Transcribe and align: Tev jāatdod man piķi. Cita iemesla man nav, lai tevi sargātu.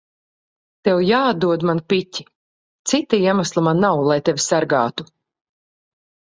Tev 0.87 1.01
jāatdod 1.07 1.65
man 1.69 1.81
piķi. 1.93 2.25
Cita 2.93 3.19
iemesla 3.27 3.65
man 3.69 3.81
nav, 3.85 4.03
lai 4.13 4.19
tevi 4.31 4.45
sargātu. 4.47 5.07